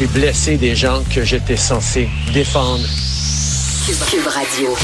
[0.00, 2.84] et blessé des gens que j'étais censé défendre.
[4.10, 4.76] Cube Radio.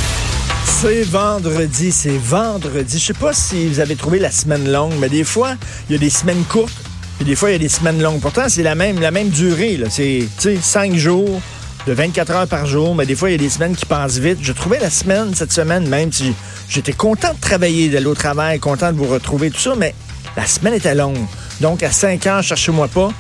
[0.65, 2.99] C'est vendredi, c'est vendredi.
[2.99, 5.54] Je sais pas si vous avez trouvé la semaine longue, mais des fois,
[5.88, 6.72] il y a des semaines courtes,
[7.20, 8.20] et des fois, il y a des semaines longues.
[8.20, 9.77] Pourtant, c'est la même, la même durée.
[9.77, 9.88] là.
[9.90, 10.29] C'est,
[10.61, 11.40] cinq jours
[11.86, 14.18] de 24 heures par jour, mais des fois, il y a des semaines qui passent
[14.18, 14.38] vite.
[14.40, 16.32] Je trouvais la semaine, cette semaine même, si
[16.68, 19.94] j'étais content de travailler, d'aller au travail, content de vous retrouver, tout ça, mais
[20.36, 21.18] la semaine était longue.
[21.61, 23.11] Donc, à 5 heures, cherchez-moi pas.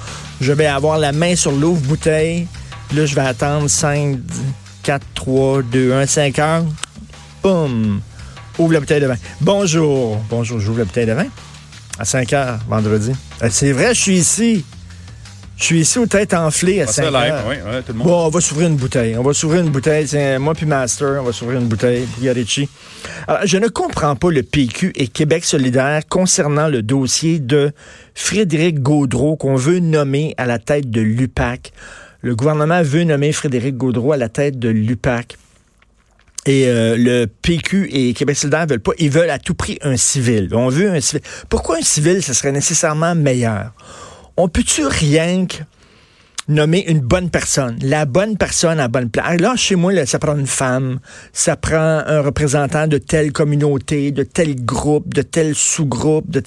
[0.40, 2.46] Je vais avoir la main sur l'ouvre-bouteille.
[2.94, 4.18] Là, je vais attendre 5,
[4.82, 6.64] 4, 3, 2, 1, 5 heures.
[7.42, 8.00] Boum!
[8.58, 9.16] Ouvre la bouteille de vin.
[9.40, 10.18] Bonjour.
[10.28, 11.26] Bonjour, j'ouvre la bouteille de vin.
[11.98, 13.12] À 5 heures, vendredi.
[13.42, 14.64] Euh, C'est vrai, je suis ici.
[15.62, 17.44] Je suis ici aux têtes enflées à Ah, 5 ça, live, heures.
[17.48, 18.08] oui, ouais, tout le monde.
[18.08, 19.16] Bon, on va s'ouvrir une bouteille.
[19.16, 20.08] On va s'ouvrir une bouteille.
[20.40, 22.04] Moi puis Master, on va s'ouvrir une bouteille.
[23.28, 27.70] Alors, je ne comprends pas le PQ et Québec solidaire concernant le dossier de
[28.12, 31.70] Frédéric Gaudreau qu'on veut nommer à la tête de l'UPAC.
[32.22, 35.36] Le gouvernement veut nommer Frédéric Gaudreau à la tête de l'UPAC.
[36.44, 38.92] Et euh, le PQ et Québec solidaire veulent pas.
[38.98, 40.48] Ils veulent à tout prix un civil.
[40.54, 41.22] On veut un civil.
[41.48, 43.70] Pourquoi un civil, ce serait nécessairement meilleur?
[44.36, 45.58] On peut-tu rien que
[46.48, 49.40] nommer une bonne personne, la bonne personne à bonne place.
[49.40, 50.98] Là, chez moi, ça prend une femme,
[51.32, 56.42] ça prend un représentant de telle communauté, de tel groupe, de tel sous-groupe, de.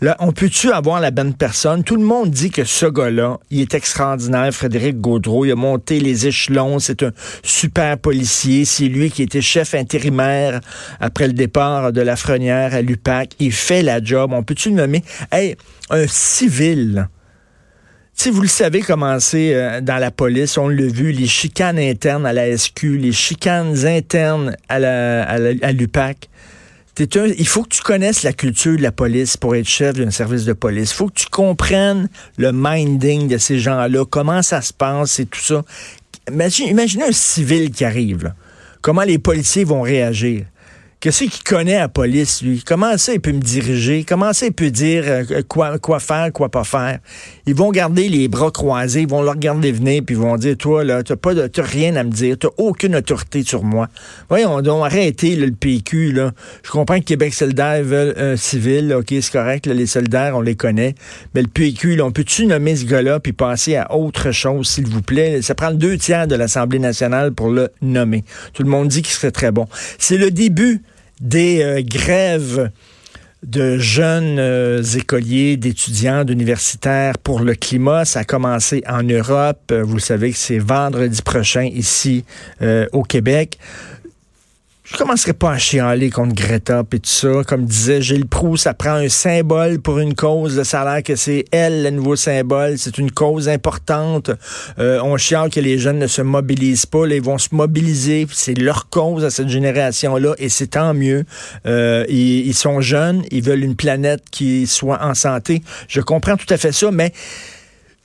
[0.00, 1.82] Là, on peut-tu avoir la bonne personne?
[1.82, 5.98] Tout le monde dit que ce gars-là, il est extraordinaire, Frédéric Gaudreau, il a monté
[5.98, 7.10] les échelons, c'est un
[7.42, 10.60] super policier, c'est lui qui était chef intérimaire
[11.00, 14.76] après le départ de la Frenière à l'UPAC, il fait la job, on peut-tu le
[14.76, 15.02] nommer?
[15.32, 15.56] Hey,
[15.90, 17.08] un civil,
[18.14, 22.26] si vous le savez comment euh, dans la police, on l'a vu, les chicanes internes
[22.26, 26.28] à la SQ, les chicanes internes à la, à l'UPAC.
[27.00, 30.44] Il faut que tu connaisses la culture de la police pour être chef d'un service
[30.44, 30.90] de police.
[30.90, 35.24] Il faut que tu comprennes le minding de ces gens-là, comment ça se passe et
[35.26, 35.62] tout ça.
[36.30, 38.24] Imagine- imaginez un civil qui arrive.
[38.24, 38.34] là.
[38.82, 40.44] Comment les policiers vont réagir?
[41.02, 42.62] Qu'est-ce qu'il connaît la police, lui?
[42.64, 44.04] Comment ça, il peut me diriger?
[44.04, 47.00] Comment ça, il peut dire euh, quoi, quoi faire, quoi pas faire?
[47.44, 50.56] Ils vont garder les bras croisés, ils vont le regarder venir, puis ils vont dire,
[50.56, 53.88] toi, là, t'as pas de, t'as rien à me dire, t'as aucune autorité sur moi.
[54.28, 56.30] Voyons donc, arrêtez, là, le PQ, là.
[56.62, 60.40] Je comprends que Québec solidaire veulent un civil, là, OK, c'est correct, les soldats, on
[60.40, 60.94] les connaît.
[61.34, 64.86] Mais le PQ, là, on peut-tu nommer ce gars-là, puis passer à autre chose, s'il
[64.86, 65.42] vous plaît?
[65.42, 68.22] Ça prend deux tiers de l'Assemblée nationale pour le nommer.
[68.52, 69.66] Tout le monde dit qu'il serait très bon.
[69.98, 70.80] C'est le début
[71.22, 72.70] des euh, grèves
[73.44, 78.04] de jeunes euh, écoliers, d'étudiants, d'universitaires pour le climat.
[78.04, 79.70] Ça a commencé en Europe.
[79.72, 82.24] Euh, Vous savez que c'est vendredi prochain ici
[82.92, 83.58] au Québec.
[84.92, 87.44] Je commencerai pas à chialer contre Greta et tout ça.
[87.48, 90.62] Comme disait Gilles Proux, ça prend un symbole pour une cause.
[90.64, 92.76] Ça a l'air que c'est elle, le nouveau symbole.
[92.76, 94.30] C'est une cause importante.
[94.78, 97.06] Euh, on chiale que les jeunes ne se mobilisent pas.
[97.06, 98.26] Là, ils vont se mobiliser.
[98.30, 101.24] C'est leur cause à cette génération-là et c'est tant mieux.
[101.64, 103.22] Euh, ils, ils sont jeunes.
[103.30, 105.62] Ils veulent une planète qui soit en santé.
[105.88, 107.14] Je comprends tout à fait ça, mais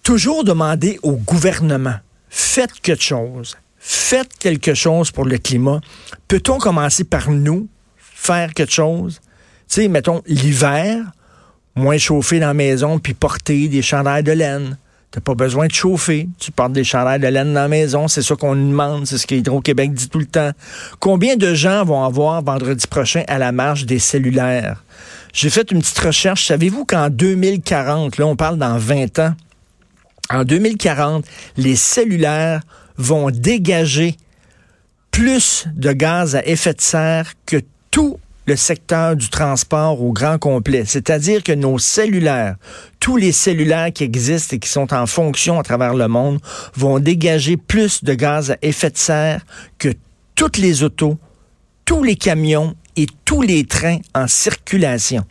[0.04, 1.96] toujours demander au gouvernement,
[2.30, 3.58] faites quelque chose.
[3.90, 5.80] Faites quelque chose pour le climat.
[6.28, 9.22] Peut-on commencer par nous, faire quelque chose?
[9.70, 11.06] Tu sais, mettons, l'hiver,
[11.74, 14.78] moins chauffer dans la maison, puis porter des chandails de laine.
[15.10, 16.28] T'as pas besoin de chauffer.
[16.38, 18.10] Tu portes des chandails de laine dans la maison.
[18.10, 19.08] C'est ça qu'on nous demande.
[19.08, 20.52] C'est ce qu'Hydro-Québec dit tout le temps.
[21.00, 24.84] Combien de gens vont avoir vendredi prochain à la marche des cellulaires?
[25.32, 26.46] J'ai fait une petite recherche.
[26.46, 29.34] Savez-vous qu'en 2040, là, on parle dans 20 ans,
[30.30, 31.24] en 2040,
[31.56, 32.64] les cellulaires
[32.98, 34.16] vont dégager
[35.12, 37.58] plus de gaz à effet de serre que
[37.92, 40.84] tout le secteur du transport au grand complet.
[40.86, 42.56] C'est-à-dire que nos cellulaires,
[43.00, 46.40] tous les cellulaires qui existent et qui sont en fonction à travers le monde,
[46.76, 49.42] vont dégager plus de gaz à effet de serre
[49.78, 49.90] que
[50.36, 51.18] toutes les autos,
[51.84, 55.26] tous les camions et tous les trains en circulation.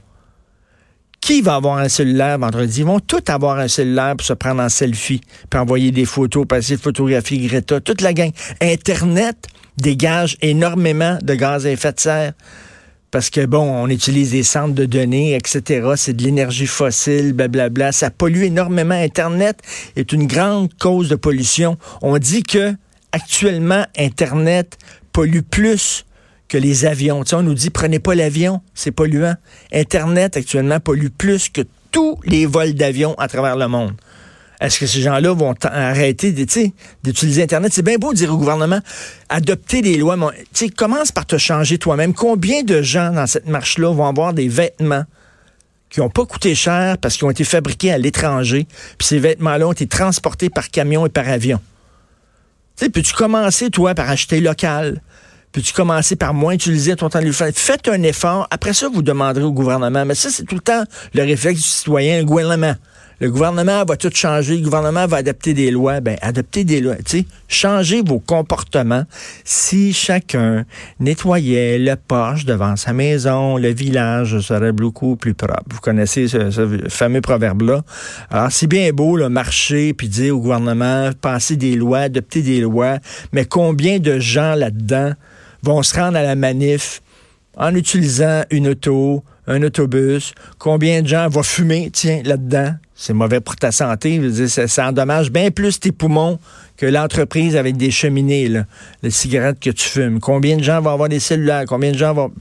[1.27, 2.83] Qui va avoir un cellulaire vendredi?
[2.83, 5.21] Ils vont tous avoir un cellulaire pour se prendre en selfie,
[5.51, 8.31] puis envoyer des photos, passer photographier Greta, toute la gang.
[8.61, 12.33] Internet dégage énormément de gaz à effet de serre
[13.11, 15.95] parce que, bon, on utilise des centres de données, etc.
[15.97, 17.91] C'est de l'énergie fossile, blablabla.
[17.91, 18.95] Ça pollue énormément.
[18.95, 19.59] Internet
[19.97, 21.77] est une grande cause de pollution.
[22.03, 22.73] On dit que,
[23.11, 24.79] actuellement, Internet
[25.13, 26.05] pollue plus
[26.49, 27.25] que les avions.
[27.25, 29.35] Tu on nous dit, prenez pas l'avion, c'est polluant.
[29.73, 33.95] Internet, actuellement, pollue plus que tous les vols d'avion à travers le monde.
[34.61, 37.73] Est-ce que ces gens-là vont arrêter d'utiliser Internet?
[37.75, 38.81] C'est bien beau de dire au gouvernement,
[39.29, 42.15] adopter des lois, mais commence par te changer toi-même.
[42.15, 45.05] Combien de gens dans cette marche-là vont avoir des vêtements
[45.91, 48.67] qui n'ont pas coûté cher parce qu'ils ont été fabriqués à l'étranger,
[48.97, 51.61] puis ces vêtements-là ont été transportés par camion et par avion?
[52.79, 55.03] Peux-tu commencer, toi, par acheter local?
[55.57, 58.47] Peux-tu commencer par moins utiliser ton temps de Faites un effort.
[58.51, 60.05] Après ça, vous demanderez au gouvernement.
[60.05, 62.75] Mais ça, c'est tout le temps le réflexe du citoyen, le gouvernement.
[63.21, 66.01] Le gouvernement va tout changer, le gouvernement va adapter des lois.
[66.01, 69.05] Ben, adapter des lois, tu sais, changez vos comportements.
[69.45, 70.67] Si chacun
[71.01, 75.65] nettoyait le porche devant sa maison, le village serait beaucoup plus propre.
[75.71, 76.51] Vous connaissez ce,
[76.91, 77.81] fameux proverbe-là.
[78.31, 82.61] Alors, c'est bien beau, le marcher, puis dire au gouvernement, passer des lois, adopter des
[82.61, 82.99] lois,
[83.33, 85.15] mais combien de gens là-dedans
[85.67, 87.03] vont se rendre à la manif
[87.57, 90.33] en utilisant une auto, un autobus?
[90.59, 92.75] Combien de gens vont fumer, tiens, là-dedans?
[92.95, 94.21] C'est mauvais pour ta santé.
[94.49, 96.39] ça, endommage bien plus tes poumons
[96.77, 98.49] que l'entreprise avec des cheminées,
[99.03, 100.21] les cigarettes que tu fumes.
[100.21, 101.65] Combien de gens vont avoir des cellulaires?
[101.67, 102.33] Combien de gens vont...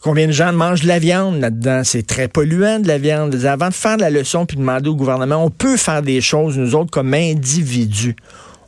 [0.00, 1.82] Combien de gens mangent de la viande là-dedans?
[1.82, 3.34] C'est très polluant de la viande.
[3.46, 6.74] Avant de faire la leçon puis demander au gouvernement, on peut faire des choses, nous
[6.74, 8.16] autres, comme individus.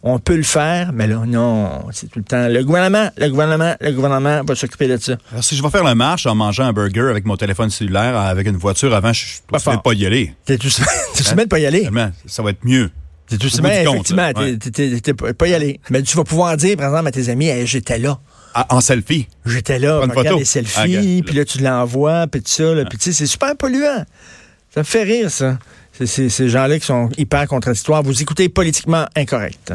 [0.08, 2.46] On peut le faire, mais là, non, c'est tout le temps.
[2.46, 5.16] Le gouvernement, le gouvernement, le gouvernement va s'occuper de ça.
[5.32, 8.16] Alors, si je vais faire la marche en mangeant un burger avec mon téléphone cellulaire,
[8.16, 10.32] avec une voiture avant, je suis de pas y aller.
[10.44, 11.90] T'es tout de pas y aller.
[12.26, 12.88] Ça va être mieux.
[13.26, 15.80] T'es tout semaine, effectivement, t'es pas y aller.
[15.90, 18.20] Mais tu vas pouvoir dire, par exemple, à tes amis, j'étais là.
[18.54, 19.26] Ah, en selfie?
[19.44, 23.06] J'étais là, on regarde les selfies, puis là, tu l'envoies, puis tout ça, puis tu
[23.06, 24.04] sais, c'est super polluant.
[24.72, 25.58] Ça me fait rire, ça.
[26.04, 28.02] C'est ces gens-là qui sont hyper contradictoires.
[28.02, 29.72] Vous écoutez politiquement incorrect.